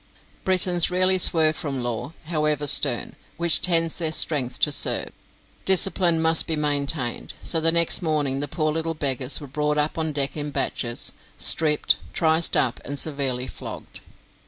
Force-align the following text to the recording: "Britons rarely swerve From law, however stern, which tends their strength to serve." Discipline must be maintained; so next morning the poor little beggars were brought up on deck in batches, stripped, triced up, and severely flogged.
"Britons 0.43 0.89
rarely 0.89 1.19
swerve 1.19 1.55
From 1.55 1.81
law, 1.83 2.13
however 2.25 2.65
stern, 2.65 3.15
which 3.37 3.61
tends 3.61 3.99
their 3.99 4.11
strength 4.11 4.59
to 4.61 4.71
serve." 4.71 5.11
Discipline 5.63 6.19
must 6.19 6.47
be 6.47 6.55
maintained; 6.55 7.35
so 7.43 7.59
next 7.59 8.01
morning 8.01 8.39
the 8.39 8.47
poor 8.47 8.71
little 8.73 8.95
beggars 8.95 9.39
were 9.39 9.45
brought 9.45 9.77
up 9.77 9.99
on 9.99 10.11
deck 10.11 10.35
in 10.35 10.49
batches, 10.49 11.13
stripped, 11.37 11.97
triced 12.13 12.57
up, 12.57 12.79
and 12.83 12.97
severely 12.97 13.45
flogged. 13.45 13.99